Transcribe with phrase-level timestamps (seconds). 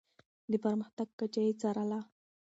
[0.51, 1.99] د پرمختګ کچه يې څارله.